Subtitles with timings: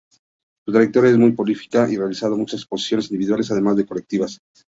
[0.65, 4.39] Su trayectoria es muy prolífica y ha realizado muchas exposiciones individuales, además de colectivas.